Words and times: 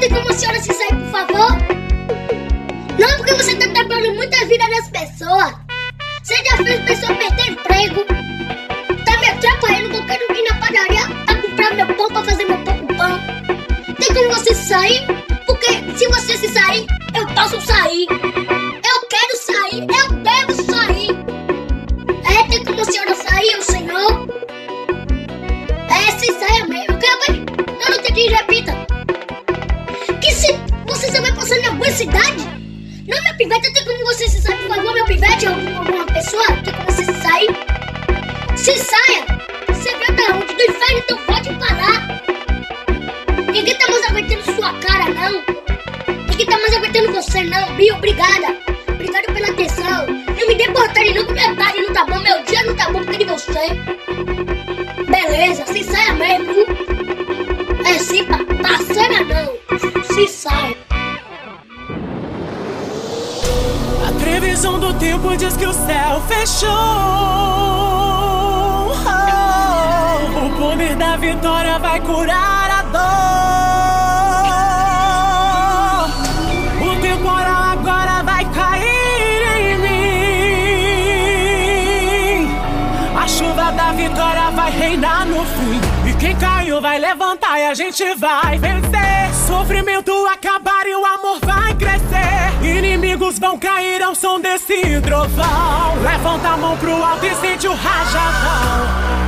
Tem 0.00 0.10
como 0.10 0.30
a 0.30 0.32
senhora 0.32 0.60
se 0.60 0.72
sair, 0.72 0.94
por 0.94 1.10
favor? 1.10 1.50
Não, 2.98 3.16
porque 3.16 3.34
você 3.34 3.56
tá 3.56 3.64
atrapalhando 3.64 4.14
muita 4.14 4.46
vida 4.46 4.64
das 4.68 4.88
pessoas. 4.90 5.54
Você 6.22 6.36
já 6.36 6.56
fez 6.58 6.80
pessoa 6.84 7.18
perder 7.18 7.50
emprego. 7.50 8.04
Tá 9.04 9.18
me 9.18 9.26
atrapalhando 9.28 9.90
que 9.90 9.96
eu 9.96 10.06
quero 10.06 10.36
ir 10.36 10.42
na 10.48 10.56
padaria 10.60 11.24
pra 11.26 11.42
comprar 11.42 11.74
meu 11.74 11.86
pão 11.96 12.08
pra 12.08 12.24
fazer 12.24 12.44
meu 12.44 12.58
pão 12.58 12.78
com 12.78 12.94
pão. 12.94 13.20
Tem 13.98 14.14
como 14.14 14.34
você 14.34 14.54
sair? 14.54 15.04
Porque 15.46 15.72
se 15.96 16.06
você 16.08 16.36
se 16.38 16.48
sair, 16.48 16.86
eu 17.16 17.26
posso 17.34 17.60
sair. 17.60 18.06
Eu 18.10 19.08
quero 19.08 19.36
sair, 19.36 19.80
eu 19.80 20.08
devo 20.22 20.72
sair. 20.72 21.10
É, 22.24 22.48
tem 22.48 22.64
como 22.64 22.80
a 22.80 22.84
senhora 22.84 23.14
sair, 23.16 23.62
senhor? 23.62 24.28
É, 25.90 26.18
se 26.18 26.32
saia 26.38 26.66
mesmo. 26.66 26.98
Que 26.98 27.06
eu, 27.06 27.18
não 27.90 28.02
repita. 28.04 28.44
Que 28.44 28.57
cidade? 32.08 32.44
Não, 33.06 33.22
meu 33.22 33.34
pivete, 33.36 33.72
tem 33.72 33.84
como 33.84 34.04
você 34.06 34.28
se 34.28 34.40
sair, 34.40 34.56
por 34.58 34.76
favor, 34.76 34.94
meu 34.94 35.04
pivete, 35.04 35.46
alguma, 35.46 36.06
pessoa? 36.06 36.46
Tem 36.64 36.74
como 36.74 36.90
você 36.90 37.04
se 37.04 37.22
sair? 37.22 37.48
Se 38.56 38.76
saia! 38.76 39.24
Você 39.68 39.96
veio 39.96 40.12
da 40.16 40.36
onde? 40.36 40.54
Do 40.54 40.62
inferno, 40.62 40.98
então 40.98 41.18
pode 41.26 41.54
parar! 41.54 42.22
Ninguém 43.52 43.74
tá 43.78 43.90
mais 43.90 44.08
aguentando 44.08 44.44
sua 44.44 44.72
cara, 44.80 45.04
não! 45.10 45.44
Ninguém 46.30 46.46
tá 46.46 46.58
mais 46.58 46.74
aguentando 46.74 47.12
você, 47.12 47.44
não! 47.44 47.74
Bia, 47.76 47.94
obrigada! 47.94 48.56
Obrigada 48.88 49.32
pela 49.32 49.48
atenção! 49.48 50.06
Não 50.06 50.46
me 50.46 50.54
dê 50.54 50.66
não, 50.68 51.26
que 51.26 51.32
minha 51.32 51.56
tarde 51.56 51.82
não 51.82 51.92
tá 51.92 52.04
bom, 52.04 52.18
meu 52.20 52.42
dia 52.44 52.62
não 52.64 52.74
tá 52.74 52.90
bom 52.90 53.04
por 53.04 53.06
causa 53.06 53.18
de 53.18 53.24
você! 53.24 53.68
Beleza, 55.04 55.66
se 55.66 55.84
saia 55.84 56.14
mesmo! 56.14 56.66
É 57.86 57.98
sim, 57.98 58.24
pa 58.24 58.38
parceira 58.62 59.24
não! 59.24 60.04
Se 60.04 60.28
saia! 60.28 60.87
Previsão 64.58 64.80
do 64.80 64.92
tempo 64.94 65.36
diz 65.36 65.56
que 65.56 65.64
o 65.66 65.72
céu 65.72 66.20
fechou. 66.26 66.68
Oh, 69.06 70.46
o 70.46 70.50
poder 70.58 70.96
da 70.96 71.16
vitória 71.16 71.78
vai 71.78 72.00
curar 72.00 72.68
a 72.68 72.82
dor. 76.02 76.90
O 76.90 76.96
temporal 77.00 77.62
agora 77.72 78.24
vai 78.24 78.44
cair 78.46 79.42
em 79.60 79.78
mim. 79.78 80.88
A 83.16 83.28
chuva 83.28 83.70
da 83.70 83.92
vitória 83.92 84.50
vai 84.50 84.72
reinar 84.72 85.24
no 85.26 85.44
fim. 85.44 85.87
Quem 86.18 86.36
caiu 86.36 86.80
vai 86.80 86.98
levantar 86.98 87.60
e 87.60 87.66
a 87.66 87.74
gente 87.74 88.02
vai 88.16 88.58
vencer. 88.58 89.34
Sofrimento 89.46 90.12
acabar 90.26 90.84
e 90.86 90.94
o 90.94 91.04
amor 91.04 91.38
vai 91.40 91.74
crescer. 91.74 92.62
Inimigos 92.62 93.38
vão 93.38 93.56
cair 93.58 94.02
ao 94.02 94.14
som 94.14 94.40
desse 94.40 95.00
trovão. 95.00 96.02
Levanta 96.02 96.48
a 96.48 96.56
mão 96.56 96.76
pro 96.76 96.92
alto 97.02 97.24
e 97.24 97.34
sente 97.36 97.68
o 97.68 97.74
rajadão. 97.74 99.18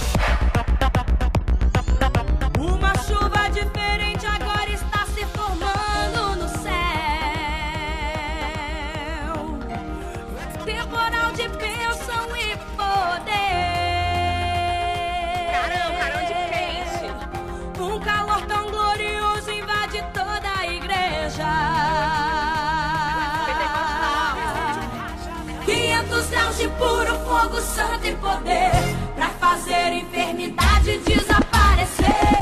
de 11.40 11.48
bênção 11.56 12.36
e 12.36 12.54
poder. 12.76 13.30
Caramba, 15.50 15.98
caramba 15.98 16.26
de 16.26 16.34
peixe. 16.52 17.06
Um 17.80 17.98
calor 18.00 18.42
tão 18.42 18.70
glorioso 18.70 19.50
invade 19.50 20.04
toda 20.12 20.58
a 20.58 20.66
igreja. 20.66 21.48
500 25.64 26.26
graus 26.28 26.58
de 26.58 26.68
puro 26.68 27.18
fogo, 27.24 27.60
santo 27.62 28.06
e 28.06 28.14
poder. 28.16 28.70
Pra 29.16 29.30
fazer 29.30 29.94
enfermidade 29.94 30.98
desaparecer. 30.98 32.39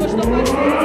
того, 0.00 0.08
что 0.08 0.28
мы 0.28 0.79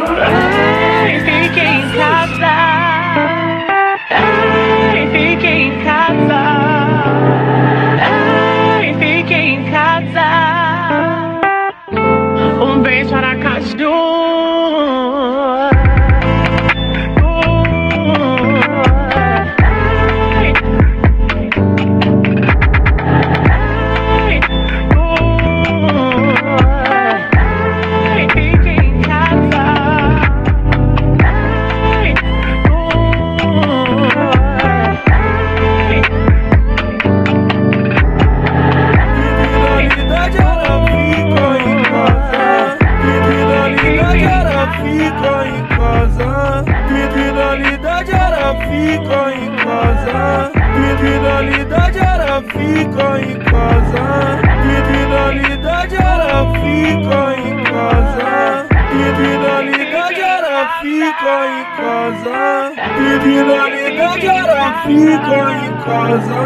casa. 62.26 62.82
Criminalidade 62.96 64.28
ela 64.28 64.84
fica 64.84 65.38
em 65.54 65.74
casa. 65.86 66.38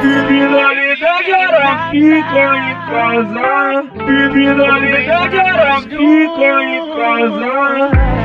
Criminalidade 0.00 1.30
ela 1.30 1.90
fica 1.90 2.44
em 2.58 2.74
casa. 2.90 3.84
Criminalidade 4.04 5.36
ela 5.36 5.80
fica 5.80 6.62
em 6.62 6.80
casa. 6.94 8.23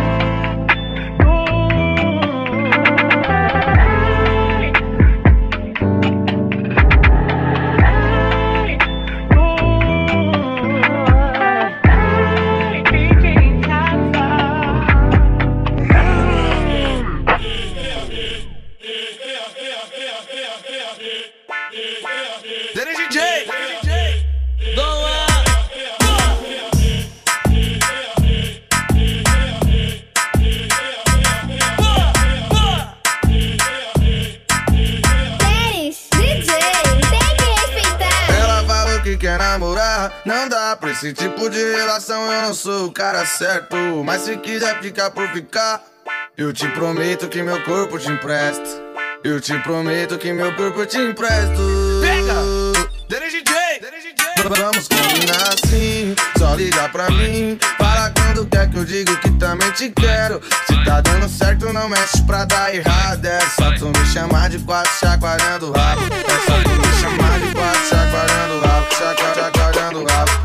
De 42.10 42.14
relação 42.14 42.34
eu 42.34 42.42
não 42.42 42.54
sou 42.54 42.86
o 42.88 42.92
cara 42.92 43.26
certo. 43.26 43.76
Mas 44.04 44.24
se 44.24 44.36
quiser 44.38 44.82
ficar 44.82 45.12
por 45.12 45.28
ficar, 45.30 45.82
eu 46.36 46.52
te 46.52 46.68
prometo 46.70 47.28
que 47.28 47.44
meu 47.44 47.64
corpo 47.64 48.00
te 48.00 48.10
empresto. 48.10 48.82
Eu 49.24 49.40
te 49.40 49.58
prometo 49.60 50.18
que 50.18 50.34
meu 50.34 50.56
corpo 50.56 50.86
te 50.86 50.98
empresto. 50.98 51.60
Pega! 52.02 52.34
DJ! 53.10 53.60
Vamos 54.42 54.88
combinar 54.88 55.54
assim, 55.54 56.16
só 56.38 56.56
liga 56.56 56.90
pra 56.90 57.10
mim. 57.12 57.60
Fala 57.78 58.12
quando 58.12 58.46
quer 58.48 58.70
que 58.70 58.78
eu 58.78 58.86
digo 58.86 59.16
que 59.18 59.30
também 59.32 59.70
te 59.74 59.90
quero. 59.92 60.42
Se 60.66 60.84
tá 60.86 61.02
dando 61.02 61.28
certo, 61.30 61.72
não 61.72 61.90
mexe 61.90 62.22
pra 62.24 62.46
dar 62.46 62.74
errado. 62.74 63.26
É 63.26 63.40
só 63.42 63.72
tu 63.74 63.88
me 63.88 64.06
chamar 64.06 64.50
de 64.50 64.58
quatro 64.60 64.92
chacoalhando 65.00 65.70
o 65.70 65.72
rabo. 65.74 66.02
É 66.02 66.52
só 66.52 66.64
tu 66.64 66.70
me 66.70 66.94
chamar 67.02 67.40
de 67.40 67.54
quatro 67.54 67.86
chacoalhando 67.90 68.56
o 68.56 68.62
rabo. 68.62 68.96
Chacoalhando 68.96 69.59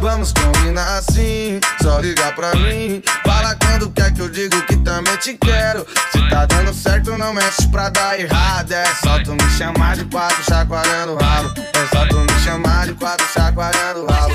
Vamos 0.01 0.33
combinar 0.33 0.99
assim, 0.99 1.61
só 1.83 2.01
liga 2.01 2.33
pra 2.33 2.55
mim. 2.55 3.03
Fala 3.27 3.55
quando 3.57 3.91
quer 3.91 4.13
que 4.13 4.21
eu 4.21 4.29
digo 4.31 4.61
que 4.67 4.77
também 4.77 5.17
te 5.19 5.35
quero. 5.35 5.87
Se 6.13 6.29
tá 6.31 6.47
dando 6.47 6.73
certo, 6.73 7.17
não 7.19 7.35
mexe 7.35 7.69
pra 7.69 7.91
dar 7.91 8.19
errado. 8.19 8.73
É 8.73 8.87
só 9.03 9.23
tu 9.23 9.33
me 9.33 9.51
chamar 9.51 9.97
de 9.97 10.05
quatro 10.07 10.43
chacoalhando 10.45 11.13
o 11.13 11.17
rabo. 11.17 11.53
É 11.59 11.87
só 11.95 12.07
tu 12.07 12.21
me 12.21 12.41
chamar 12.41 12.87
de 12.87 12.95
quatro 12.95 13.27
chacoalhando 13.33 14.05
o 14.05 14.07
rabo. 14.11 14.35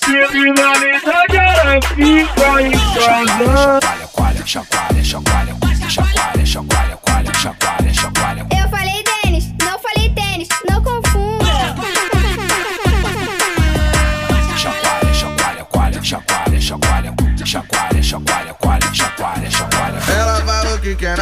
Criminalidade 0.00 1.36
ela 1.36 1.80
fica 1.94 2.62
em 2.62 2.72
casa. 2.94 3.80
Chacoalha, 3.80 4.46
chacoalha, 4.46 4.46
chacoalha, 4.46 5.04
chacoalha, 5.04 5.59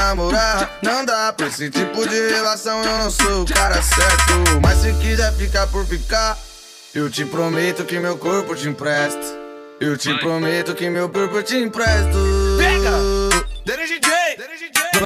namorar, 0.09 0.79
não 0.83 1.05
dá 1.05 1.33
pra 1.33 1.49
esse 1.49 1.71
tipo 1.71 2.09
de 2.09 2.29
relação. 2.31 2.83
Eu 2.83 2.99
não 2.99 3.11
sou 3.11 3.43
o 3.43 3.47
cara 3.47 3.81
certo, 3.83 4.61
mas 4.63 4.79
se 4.79 4.93
quiser 4.95 5.33
ficar 5.35 5.67
por 5.67 5.85
ficar. 5.87 6.39
Eu 6.95 7.11
te 7.11 7.25
prometo 7.25 7.85
que 7.85 7.99
meu 7.99 8.17
corpo 8.17 8.55
te 8.55 8.69
empresto. 8.69 9.39
Eu 9.81 9.97
te 9.97 10.13
prometo 10.19 10.75
que 10.75 10.89
meu 10.89 11.09
corpo 11.09 11.43
te 11.43 11.57
empresto. 11.57 12.19
Pega! 12.59 12.91
DJ! 13.65 14.11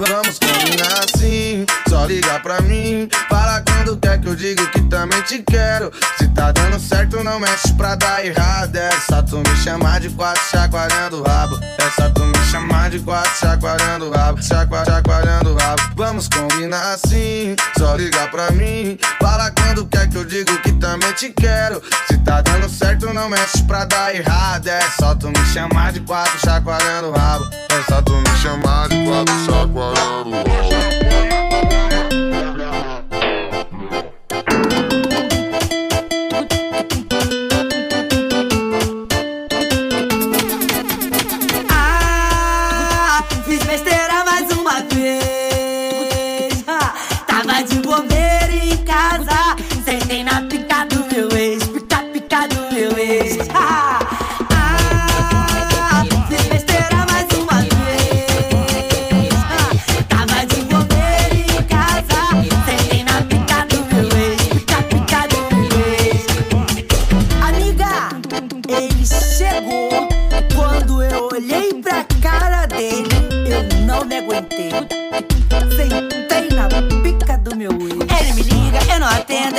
Vamos 0.09 0.39
combinar 0.39 1.05
assim, 1.05 1.67
só 2.03 2.07
liga 2.07 2.41
pra 2.41 2.61
mim. 2.63 3.09
Fala 3.29 3.63
quando 3.63 3.97
quer 3.97 4.21
que 4.21 4.29
eu 4.29 4.35
digo 4.35 4.67
que 4.71 4.81
também 4.83 5.21
te 5.23 5.43
quero. 5.43 5.93
Se 6.19 6.27
tá 6.29 6.51
dando 6.51 6.79
certo, 6.81 7.23
não 7.23 7.39
mexe 7.39 7.73
pra 7.75 7.95
dar 7.95 8.25
errado. 8.25 8.75
É 8.77 8.91
só 9.09 9.23
tu 9.23 9.39
me 9.39 9.57
chamar 9.57 10.01
de 10.01 10.11
quatro 10.11 10.43
chacoalhando 10.51 11.21
o 11.21 11.23
rabo. 11.23 11.59
É 11.79 11.91
só 11.91 12.09
tu 12.11 12.25
me 12.25 12.37
chamar 12.51 12.91
de 12.91 12.99
quatro 13.01 13.31
chacoalhando 13.39 14.09
o 14.09 14.11
rabo. 14.11 14.43
Chacoalhando, 14.43 14.91
chacoalhando 14.91 15.53
o 15.53 15.57
rabo. 15.57 15.83
Vamos 15.97 16.29
combinar 16.29 16.95
assim, 16.95 17.55
só 17.79 17.95
liga 17.95 18.27
pra 18.29 18.51
mim. 18.51 18.99
Fala 19.21 19.51
quando 19.51 19.87
quer 19.87 20.09
que 20.09 20.17
eu 20.17 20.25
digo 20.25 20.57
que 20.63 20.73
também 20.73 21.13
te 21.13 21.31
quero. 21.31 21.81
Se 22.09 22.19
tá 22.19 22.41
dando 22.41 22.69
certo, 22.69 23.13
não 23.13 23.29
mexe 23.29 23.63
pra 23.63 23.85
dar 23.85 24.15
errado. 24.15 24.67
É 24.67 24.81
só 24.99 25.15
tu 25.15 25.29
me 25.29 25.45
chamar 25.53 25.93
de 25.93 26.01
quatro 26.01 26.39
chacoalhando 26.41 27.09
o 27.09 27.13
rabo. 27.13 27.45
É 27.45 27.83
só 27.89 28.03
tu 28.03 28.15
me 28.15 28.37
chamar 28.41 28.89
de 28.89 29.05
quatro 29.05 29.35
chacoalhando 29.45 30.33
ah, 30.37 31.52
Yeah. 31.71 32.12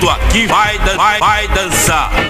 tu 0.00 0.08
aqui 0.08 0.46
vai, 0.46 0.78
vai, 0.78 1.18
vai 1.18 1.48
dançar. 1.48 2.27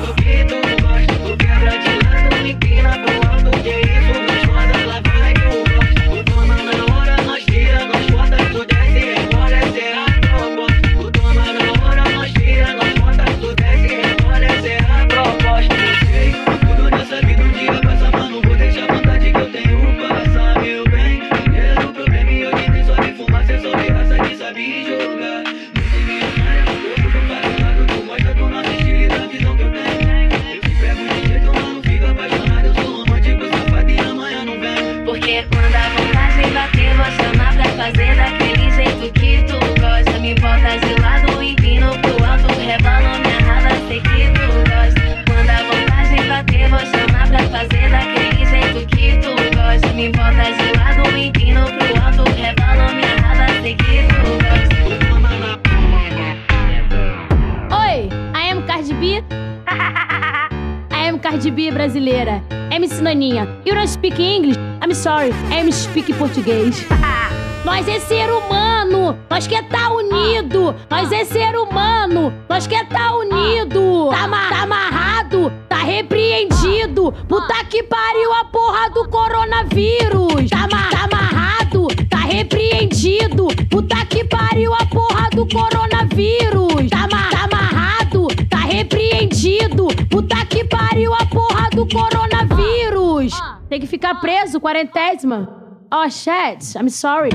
Português. 66.29 66.87
Nós 67.65 67.87
é 67.89 67.99
ser 68.01 68.31
humano, 68.31 69.19
nós 69.29 69.47
quer 69.47 69.63
tá 69.69 69.91
unido. 69.93 70.75
Nós 70.89 71.11
é 71.13 71.25
ser 71.25 71.57
humano, 71.59 72.33
nós 72.49 72.67
quer 72.67 72.89
tá 72.89 73.15
unido. 73.15 74.09
Tá, 74.11 74.25
ama- 74.25 74.49
tá 74.49 74.63
amarrado, 74.63 75.53
tá 75.69 75.77
repreendido. 75.79 77.13
Puta 77.29 77.65
que 77.65 77.83
pariu 77.83 78.33
a 78.33 78.45
porra 78.45 78.89
do 78.91 79.07
coronavírus. 79.09 80.49
Tá, 80.49 80.65
ama- 80.65 80.89
tá 80.89 81.05
amarrado, 81.05 81.89
tá 82.09 82.19
repreendido. 82.19 83.49
Puta 83.69 84.07
que 84.07 84.25
pariu 84.25 84.73
a 84.73 84.87
porra 84.87 85.29
do 85.31 85.47
coronavírus. 85.47 86.89
Tá, 86.89 87.05
ama- 87.05 87.29
tá 87.31 87.45
amarrado, 87.45 88.29
tá 88.49 88.59
repreendido. 88.61 89.89
Puta 90.09 90.47
que 90.47 90.65
pariu 90.65 91.13
a 91.13 91.27
porra 91.27 91.69
do 91.71 91.87
coronavírus. 91.87 93.33
Tem 93.69 93.81
que 93.81 93.87
ficar 93.87 94.15
preso, 94.21 94.59
quarentésima. 94.61 95.68
Oh, 95.91 96.07
shit, 96.11 96.77
I'm 96.77 96.91
sorry. 96.91 97.31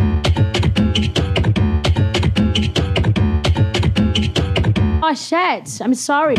Oh, 5.01 5.15
shit, 5.15 5.81
I'm 5.81 5.95
sorry. 5.95 6.35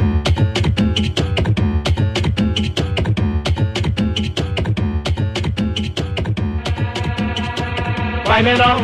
Vai 8.27 8.43
menor, 8.43 8.81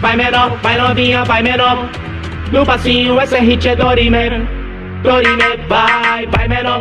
vai 0.00 0.16
menor, 0.16 0.56
vai 0.62 0.78
novinha, 0.78 1.24
vai 1.24 1.42
menor. 1.42 1.88
No 2.52 2.64
passinho 2.64 3.20
esse 3.20 3.40
hit 3.40 3.68
é 3.68 3.74
Dorime. 3.74 4.46
Dorime, 5.02 5.56
vai, 5.68 6.26
vai 6.28 6.46
menor. 6.46 6.80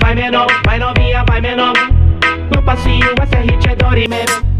Vai 0.00 0.14
menor, 0.14 0.46
vai 0.64 0.78
novinha, 0.78 1.24
vai 1.24 1.40
menor. 1.40 1.72
No 2.54 2.62
passinho 2.62 3.12
esse 3.20 3.36
hit 3.50 3.68
é 3.68 3.74
Dorime. 3.74 4.51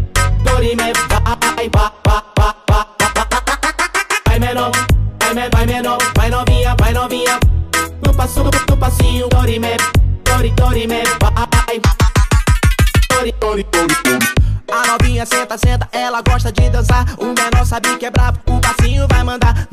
Dorime, 0.63 0.93
vai, 1.09 1.21
vai, 1.21 1.69
vai, 1.69 1.91
vai, 2.05 2.21
vai, 2.37 2.53
vai. 2.69 2.85
Vai 4.25 4.39
menor, 4.39 4.71
vai, 5.19 5.33
me- 5.33 5.49
vai 5.49 5.65
menor, 5.65 5.97
vai 6.15 6.29
novinha, 6.29 6.73
vai 6.79 6.93
novinha. 6.93 7.37
No 8.05 8.13
passo, 8.15 8.45
no 8.45 8.77
passinho 8.77 9.27
Dorime. 9.27 9.75
Dori, 10.23 10.51
Dorime, 10.51 11.03
vai. 11.19 11.81
Dori, 13.09 13.35
Dori, 13.41 13.63
Dori, 13.73 13.95
Dori. 14.05 14.19
A 14.71 14.87
novinha 14.87 15.25
senta, 15.25 15.57
senta, 15.57 15.89
ela 15.91 16.21
gosta 16.21 16.49
de 16.49 16.69
dançar. 16.69 17.07
O 17.17 17.25
menor 17.25 17.65
sabe 17.65 17.97
que 17.97 18.05
é 18.05 18.09
brabo, 18.09 18.39
o 18.47 18.61
passinho 18.61 19.05
vai. 19.09 19.12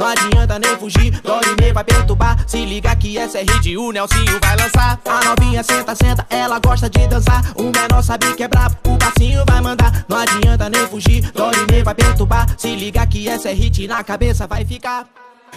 Não 0.01 0.07
adianta 0.07 0.59
nem 0.59 0.79
fugir, 0.79 1.11
Dorime 1.21 1.75
vai 1.75 1.85
perturbar. 1.85 2.43
Se 2.47 2.65
liga 2.65 2.97
que 2.97 3.19
essa 3.19 3.37
é 3.39 3.43
hit, 3.43 3.77
o 3.77 3.93
Nelsinho 3.93 4.41
vai 4.41 4.57
lançar. 4.57 4.99
A 5.05 5.25
novinha 5.27 5.63
senta, 5.63 5.95
senta, 5.95 6.27
ela 6.31 6.59
gosta 6.59 6.89
de 6.89 7.07
dançar. 7.07 7.53
O 7.55 7.65
menor 7.65 8.03
sabe 8.03 8.33
que 8.35 8.43
é 8.43 8.49
brabo, 8.49 8.77
o 8.87 8.97
passinho 8.97 9.45
vai 9.47 9.61
mandar. 9.61 10.07
Não 10.09 10.17
adianta 10.17 10.71
nem 10.71 10.87
fugir, 10.87 11.31
Dorime 11.33 11.83
vai 11.83 11.95
perturbar. 11.95 12.47
Se 12.57 12.75
liga 12.75 13.07
que 13.07 13.29
essa 13.29 13.51
é 13.51 13.53
hit, 13.53 13.87
na 13.87 14.03
cabeça 14.03 14.47
vai 14.47 14.65
ficar. 14.65 15.05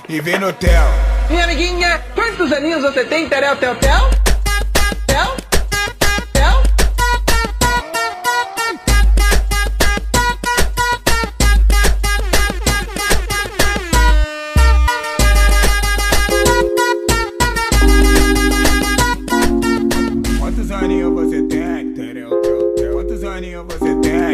E 0.10 0.20
vem 0.20 0.38
no 0.38 0.52
tel. 0.52 0.88
Minha 1.30 1.46
amiguinha, 1.46 2.02
quantos 2.14 2.52
aninhos 2.52 2.82
você 2.82 3.06
tem, 3.06 3.30
Terel? 3.30 3.56
Tel? 3.56 4.10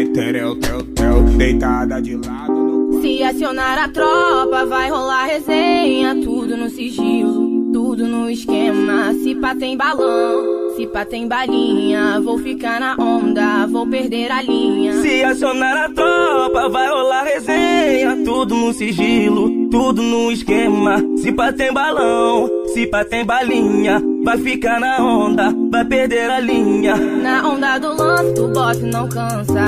Tereu, 0.08 0.56
teu, 0.56 0.82
teu. 0.82 1.22
Deitada 1.36 2.00
de 2.00 2.16
lado 2.16 2.52
no 2.52 3.00
Se 3.00 3.22
acionar 3.22 3.78
a 3.78 3.88
tropa, 3.88 4.66
vai 4.66 4.90
rolar 4.90 5.26
resenha. 5.26 6.14
Tudo 6.14 6.56
no 6.56 6.68
sigilo, 6.68 7.72
tudo 7.72 8.06
no 8.06 8.28
esquema. 8.30 9.14
Se 9.14 9.34
pá 9.34 9.54
tem 9.54 9.76
balão, 9.76 10.74
se 10.76 10.86
pá 10.86 11.04
tem 11.04 11.26
balinha. 11.26 12.20
Vou 12.20 12.38
ficar 12.38 12.80
na 12.80 12.96
onda, 12.98 13.66
vou 13.66 13.86
perder 13.86 14.30
a 14.30 14.42
linha. 14.42 15.00
Se 15.00 15.22
acionar 15.22 15.76
a 15.76 15.88
tropa, 15.88 16.68
vai 16.68 16.88
rolar 16.88 17.24
resenha. 17.24 18.16
Tudo 18.24 18.54
no 18.54 18.72
sigilo, 18.72 19.68
tudo 19.70 20.02
no 20.02 20.30
esquema. 20.30 20.96
Se 21.16 21.32
pá 21.32 21.52
tem 21.52 21.72
balão, 21.72 22.48
se 22.74 22.86
pá 22.86 23.04
tem 23.04 23.24
balinha. 23.24 24.09
Vai 24.24 24.38
ficar 24.38 24.78
na 24.78 24.98
onda, 24.98 25.54
vai 25.70 25.84
perder 25.84 26.30
a 26.30 26.40
linha. 26.40 26.94
Na 26.96 27.48
onda 27.48 27.78
do 27.78 27.94
lance, 27.96 28.34
tu 28.34 28.48
bota 28.48 28.78
e 28.78 28.90
não 28.90 29.08
cansa. 29.08 29.64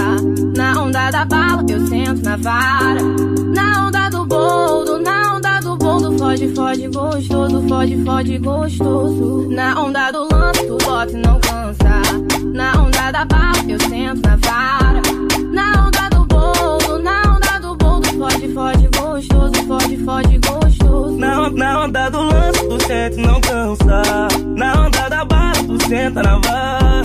Na 0.57 0.83
onda 0.83 1.11
da 1.11 1.25
bala, 1.25 1.65
eu 1.69 1.87
sento 1.87 2.23
na 2.23 2.37
vara. 2.37 3.01
Na 3.55 3.87
onda 3.87 4.09
do 4.11 4.27
boldo, 4.27 4.99
na 4.99 5.37
onda 5.37 5.61
do 5.61 5.77
boldo, 5.77 6.19
foge, 6.19 6.55
foge 6.55 6.89
gostoso, 6.89 7.63
foge, 7.69 8.05
foge 8.05 8.39
gostoso. 8.39 9.49
Na 9.51 9.81
onda 9.81 10.11
do 10.11 10.29
lance, 10.33 10.67
tu 10.67 10.79
bota 10.85 11.13
e 11.13 11.17
não 11.17 11.41
cansa. 11.41 12.03
Na 12.53 12.83
onda 12.83 13.11
da 13.11 13.25
bala, 13.25 13.59
eu 13.69 13.81
sento 13.81 14.21
na 14.29 14.37
vara. 14.37 15.03
Na 15.51 15.87
onda 15.87 16.09
do 16.11 16.25
boldo, 16.27 17.03
na 17.03 17.37
onda 17.37 17.59
do 17.61 17.75
boldo, 17.75 18.09
foge, 18.19 18.49
foge 18.53 18.89
gostoso, 18.89 19.67
foge, 19.67 19.97
foge 19.99 20.39
gostoso. 20.39 20.62
Na, 21.23 21.49
na 21.51 21.85
onda 21.85 22.11
do 22.11 22.21
lance, 22.21 22.69
tu 22.69 22.81
sente 22.85 23.17
não 23.19 23.41
cansa. 23.41 24.03
Na 24.57 24.87
onda 24.87 25.09
da 25.09 25.25
bala, 25.25 25.53
tu 25.55 25.79
senta 25.87 26.21
na 26.21 26.37
vara. 26.39 27.03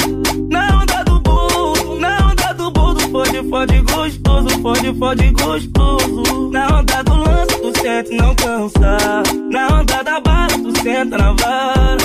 Na 0.50 0.82
onda 0.82 1.04
do 1.04 1.20
boldo, 1.20 2.00
na 2.00 2.32
onda 2.32 2.52
do 2.54 2.72
boldo, 2.72 3.00
fode, 3.12 3.48
fode 3.48 3.80
gostoso, 3.82 4.50
fode, 4.64 4.92
fode 4.98 5.30
gostoso. 5.30 6.50
Na 6.52 6.80
onda 6.80 7.04
do 7.04 7.14
lance, 7.14 7.62
tu 7.62 7.80
sente 7.80 8.16
não 8.18 8.34
cansa. 8.34 8.98
Na 9.52 9.68
onda 9.80 10.02
da 10.02 10.20
bala, 10.20 10.48
tu 10.48 10.82
senta 10.82 11.16
na 11.16 11.34
vara. 11.34 11.98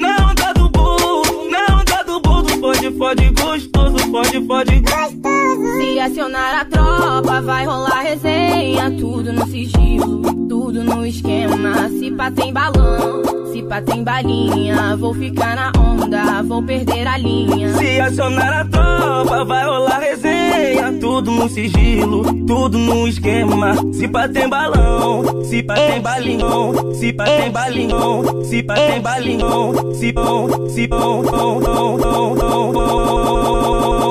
Na 0.00 0.30
onda 0.30 0.52
do 0.54 0.68
boldo, 0.68 1.50
na 1.50 1.80
onda 1.80 2.02
do 2.04 2.20
boldo, 2.20 2.48
fode, 2.60 2.90
fode 2.96 3.30
gostoso, 3.30 3.70
fode, 4.16 4.46
fode 4.46 4.80
gostoso. 4.80 5.76
Se 5.78 6.00
acionar 6.00 6.60
a 6.60 6.64
tropa, 6.64 7.42
vai 7.42 7.66
rolar 7.66 8.02
resenha. 8.02 8.90
Tudo 8.92 9.32
no 9.32 9.46
sigilo, 9.46 10.22
tudo 10.48 10.82
no 10.82 11.06
esquema. 11.06 11.88
Se 11.90 12.10
pá 12.12 12.30
tem 12.30 12.52
balão, 12.52 13.22
se 13.52 13.62
pá 13.62 13.82
tem 13.82 14.02
balinha. 14.02 14.96
Vou 14.96 15.14
ficar 15.14 15.56
na 15.56 15.72
onda, 15.78 16.42
vou 16.42 16.62
perder 16.62 17.06
a 17.06 17.18
linha. 17.18 17.74
Se 17.74 18.00
acionar 18.00 18.60
a 18.60 18.64
tropa, 18.64 19.44
vai 19.44 19.64
rolar 19.66 19.98
resenha. 19.98 20.92
Tudo 20.98 21.30
no 21.30 21.48
sigilo, 21.48 22.24
tudo 22.46 22.78
no 22.78 23.06
esquema. 23.06 23.74
Se 23.92 24.08
pá 24.08 24.28
tem 24.28 24.48
balão, 24.48 25.44
se 25.44 25.62
pá 25.62 25.74
tem 25.74 26.00
balinhão. 26.00 26.94
Se 26.94 27.12
pá 27.12 27.24
tem 27.24 27.50
balinhão, 27.50 28.44
se 28.44 28.62
pá 28.62 28.74
tem 28.74 29.00
balinhão. 29.00 29.94
Se 29.94 30.12
pão, 30.12 30.68
se 30.68 30.88
pão, 30.88 31.22
pão, 31.22 31.60
pão, 31.60 31.98
pão, 31.98 32.36
pão, 32.36 32.72
pão. 32.72 34.05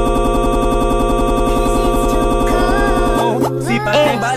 Se 3.95 4.17
pá 4.17 4.31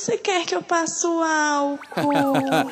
você 0.00 0.16
quer 0.16 0.46
que 0.46 0.54
eu 0.54 0.62
passe 0.62 1.06
o 1.06 1.22
álcool? 1.22 1.78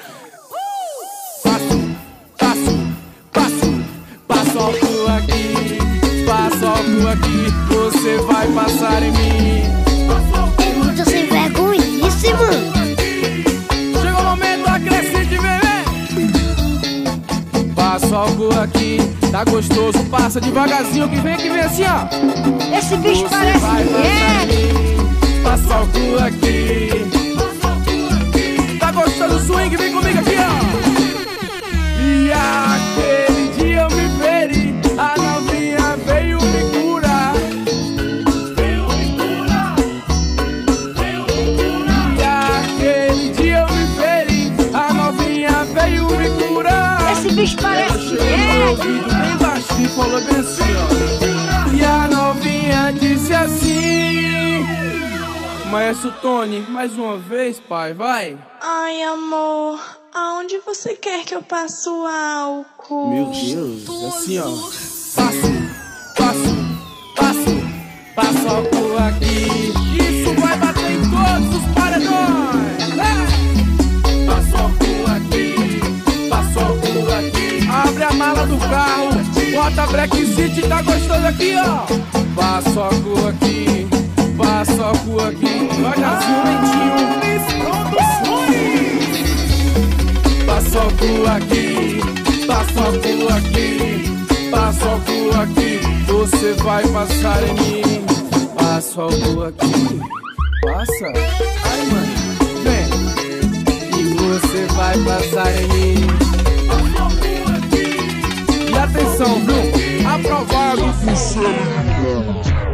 Passo 4.26 4.58
álcool 4.58 5.08
aqui, 5.16 5.78
passo 6.26 6.66
álcool 6.66 7.08
aqui, 7.08 7.50
você 7.68 8.16
vai 8.18 8.46
passar 8.48 9.02
em 9.02 9.10
mim. 9.12 9.62
É 10.58 10.74
muito 10.74 11.04
sem 11.04 11.26
vergonhíssimo. 11.26 12.38
Chegou 14.00 14.20
o 14.20 14.24
momento 14.24 14.64
da 14.64 14.80
crescente, 14.80 15.38
bebê. 15.38 15.84
Passo 17.74 18.14
álcool 18.14 18.58
aqui, 18.58 18.98
tá 19.30 19.44
gostoso, 19.44 20.02
passa 20.10 20.40
devagarzinho 20.40 21.08
que 21.08 21.16
vem 21.20 21.36
que 21.36 21.50
vem 21.50 21.60
assim, 21.60 21.84
ó. 21.84 22.06
Esse 22.76 22.96
bicho 22.96 23.22
Você 23.22 23.28
parece 23.28 23.60
passar 23.60 23.80
é. 23.82 25.42
Passa 25.42 25.74
álcool 25.74 26.18
aqui. 26.24 26.87
Do 29.28 29.38
swing? 29.40 29.76
Vem 29.76 29.92
comigo 29.92 30.18
aqui, 30.18 30.36
ó. 30.38 30.48
E 32.00 32.32
aquele 32.32 33.48
dia 33.56 33.82
eu 33.82 33.90
me 33.90 34.08
feri, 34.18 34.74
a 34.96 35.16
novinha 35.20 35.96
veio 36.06 36.38
me 36.40 36.62
curar. 36.72 37.34
E 42.16 42.22
aquele 42.22 43.30
dia 43.32 43.58
eu 43.58 43.68
me 43.74 43.86
feri, 43.96 44.52
a 44.72 44.94
novinha 44.94 45.64
veio 45.74 46.06
me 46.06 46.28
curar. 46.46 47.12
Esse 47.12 47.30
bicho 47.34 47.56
parece 47.60 48.14
meu 48.14 48.70
ouvido 48.70 49.08
bem 49.08 49.36
baixinho 49.36 49.88
falou 49.90 50.20
bem 50.20 50.36
assim, 50.40 50.62
ó. 51.34 51.37
Maestro 55.70 56.10
Tony, 56.22 56.60
mais 56.68 56.94
uma 56.96 57.18
vez, 57.18 57.60
pai, 57.60 57.92
vai. 57.92 58.38
Ai, 58.60 59.02
amor, 59.02 59.78
aonde 60.14 60.58
você 60.60 60.94
quer 60.94 61.24
que 61.24 61.34
eu 61.34 61.42
passe 61.42 61.88
o 61.88 62.06
álcool? 62.06 63.10
Meu 63.10 63.26
Deus, 63.26 63.86
assim 64.14 64.38
ó. 64.38 64.44
Passo, 64.44 65.52
passo, 66.16 66.56
passo, 67.14 67.60
passo 68.14 68.48
álcool 68.48 68.96
aqui. 68.96 69.44
Isso 70.02 70.34
vai 70.40 70.56
bater 70.56 70.90
em 70.90 71.02
todos 71.10 71.56
os 71.56 71.64
paredões. 71.74 72.94
Passo 74.26 74.56
álcool 74.56 75.06
aqui, 75.16 75.54
passo 76.30 76.58
álcool 76.60 77.12
aqui. 77.12 77.68
Abre 77.70 78.04
a 78.04 78.12
mala 78.12 78.46
do 78.46 78.58
carro, 78.58 79.10
bota 79.52 79.86
Black 79.92 80.16
City, 80.16 80.66
tá 80.66 80.80
gostoso 80.80 81.26
aqui, 81.26 81.54
ó. 81.56 81.86
Passo 82.34 82.80
álcool 82.80 83.28
aqui, 83.28 83.66
passa 84.38 84.84
a 84.84 84.92
rua 84.92 85.28
aqui. 85.28 85.68
Olha 85.84 86.08
as 86.08 86.24
Passa 90.46 90.78
a 90.78 90.82
rua 90.82 91.32
aqui, 91.36 92.00
passa 92.46 92.80
a 92.80 92.84
rua 92.84 93.36
aqui, 93.36 94.50
passa 94.50 94.86
a 94.86 94.96
rua 94.96 95.42
aqui. 95.42 95.80
Você 96.06 96.52
vai 96.62 96.86
passar 96.88 97.42
em 97.42 97.54
mim. 97.54 98.04
Passa 98.56 99.02
a 99.02 99.06
rua 99.06 99.48
aqui, 99.48 100.00
passa. 100.62 101.06
Ai, 101.64 101.82
mano, 101.90 102.14
vem. 102.64 102.88
E 103.98 104.02
você 104.14 104.66
vai 104.74 104.96
passar 105.04 105.50
em 105.54 105.66
mim. 105.68 106.06
E 108.68 108.78
atenção, 108.78 109.32
viu? 109.40 109.62
Aprovado. 110.08 110.82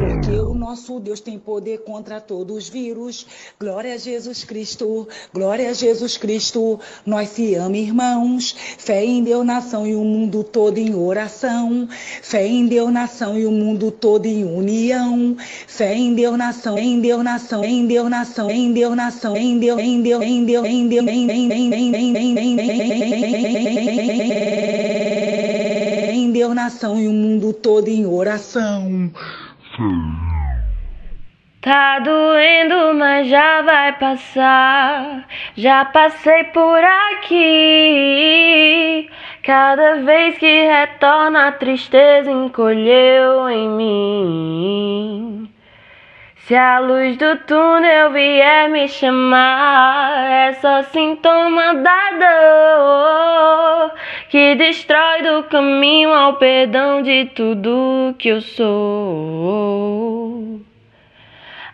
Porque 0.00 0.30
eu 0.30 0.43
nosso 0.64 0.98
Deus 0.98 1.20
tem 1.20 1.38
poder 1.38 1.84
contra 1.84 2.18
todos 2.22 2.56
os 2.56 2.68
vírus. 2.70 3.26
Glória 3.60 3.92
a 3.92 3.98
Jesus 3.98 4.44
Cristo, 4.44 5.06
glória 5.32 5.68
a 5.68 5.74
Jesus 5.74 6.16
Cristo. 6.16 6.80
Nós 7.04 7.28
se 7.28 7.54
amamos, 7.54 7.78
irmãos. 7.78 8.56
Fé 8.78 9.04
em 9.04 9.22
Deus, 9.22 9.44
nação 9.44 9.86
e 9.86 9.94
o 9.94 10.02
mundo 10.02 10.42
todo 10.42 10.78
em 10.78 10.94
oração. 10.94 11.86
Fé 12.22 12.46
em 12.46 12.66
Deus, 12.66 12.90
nação 12.90 13.38
e 13.38 13.44
o 13.44 13.50
mundo 13.50 13.90
todo 13.90 14.24
em 14.24 14.42
união. 14.42 15.36
Fé 15.66 15.94
em 15.94 16.14
Deus, 16.14 16.38
nação, 16.38 16.78
em 16.78 16.98
Deus, 16.98 17.22
nação, 17.22 17.62
em 17.62 17.86
Deus, 17.86 18.08
nação, 18.08 18.50
em 18.50 18.72
Deus, 18.72 18.96
nação, 18.96 19.36
em 19.36 19.58
Deus, 19.58 19.80
em 19.80 20.02
Deus, 20.02 20.24
em 20.24 20.46
Deus, 20.46 20.66
em 20.66 20.88
Deus, 20.88 21.06
em 21.06 21.26
em 21.34 21.44
em 21.44 22.16
em 22.16 22.38
em 22.38 22.50
em 26.10 26.10
em 26.10 26.32
Deus, 26.32 26.54
nação 26.54 26.98
e 26.98 27.06
o 27.06 27.12
mundo 27.12 27.52
todo 27.52 27.88
em 27.88 28.06
oração. 28.06 29.12
Tá 31.64 31.98
doendo, 31.98 32.92
mas 32.92 33.26
já 33.26 33.62
vai 33.62 33.92
passar. 33.94 35.26
Já 35.56 35.82
passei 35.86 36.44
por 36.44 36.78
aqui. 37.14 37.40
Cada 39.42 39.94
vez 40.02 40.36
que 40.36 40.66
retorna, 40.66 41.48
a 41.48 41.52
tristeza 41.52 42.30
encolheu 42.30 43.48
em 43.48 43.66
mim. 43.70 45.50
Se 46.36 46.54
a 46.54 46.80
luz 46.80 47.16
do 47.16 47.34
túnel 47.46 48.10
vier 48.10 48.68
me 48.68 48.86
chamar, 48.86 50.30
é 50.30 50.52
só 50.52 50.82
sintoma 50.82 51.76
da 51.76 52.10
dor 53.88 53.94
que 54.28 54.54
destrói 54.56 55.22
do 55.22 55.44
caminho 55.44 56.12
ao 56.12 56.34
perdão 56.34 57.00
de 57.00 57.24
tudo 57.34 58.14
que 58.18 58.28
eu 58.28 58.42
sou. 58.42 59.94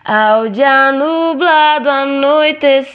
Ao 0.02 0.48
dia 0.48 0.92
nublado 0.92 1.90
anoitecer, 1.90 2.88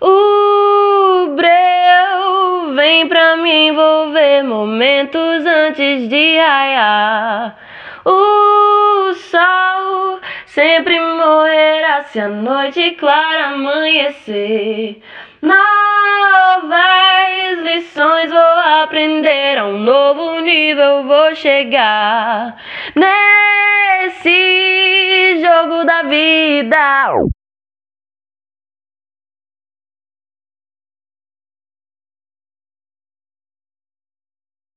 o 0.00 1.26
breu 1.36 2.74
vem 2.74 3.06
pra 3.06 3.36
me 3.36 3.68
envolver 3.68 4.42
momentos 4.44 5.44
antes 5.44 6.08
de 6.08 6.38
raiar. 6.38 7.54
O 8.02 9.12
sol 9.12 10.20
sempre 10.46 10.98
morrerá 10.98 12.04
se 12.04 12.18
a 12.18 12.28
noite 12.28 12.92
clara 12.92 13.48
amanhecer. 13.48 15.02
Novas 15.42 15.58
lições 17.62 18.30
vou 18.30 18.40
aprender, 18.82 19.58
a 19.58 19.66
um 19.66 19.76
novo 19.78 20.40
nível 20.40 21.02
vou 21.02 21.34
chegar. 21.34 22.56
Nesse 22.96 24.30
jogo 25.42 25.84
da 25.84 26.02
vida. 26.04 27.31